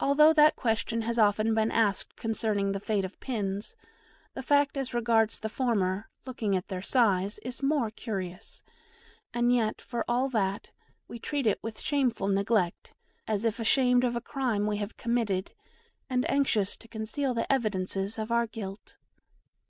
Although 0.00 0.32
that 0.32 0.56
question 0.56 1.02
has 1.02 1.16
often 1.16 1.54
been 1.54 1.70
asked 1.70 2.16
concerning 2.16 2.72
the 2.72 2.80
fate 2.80 3.04
of 3.04 3.20
pins, 3.20 3.76
the 4.34 4.42
fact 4.42 4.76
as 4.76 4.92
regards 4.92 5.38
the 5.38 5.48
former, 5.48 6.08
looking 6.24 6.56
at 6.56 6.66
their 6.66 6.82
size, 6.82 7.38
is 7.44 7.62
more 7.62 7.92
curious 7.92 8.64
and 9.32 9.54
yet, 9.54 9.80
for 9.80 10.04
all 10.08 10.28
that, 10.30 10.72
we 11.06 11.20
treat 11.20 11.46
it 11.46 11.62
with 11.62 11.78
shameful 11.80 12.26
neglect, 12.26 12.94
as 13.28 13.44
if 13.44 13.60
ashamed 13.60 14.02
of 14.02 14.16
a 14.16 14.20
crime 14.20 14.66
we 14.66 14.78
have 14.78 14.96
committed 14.96 15.52
and 16.10 16.28
anxious 16.28 16.76
to 16.76 16.88
conceal 16.88 17.32
the 17.32 17.52
evidences 17.52 18.18
of 18.18 18.32
our 18.32 18.48
guilt. 18.48 18.96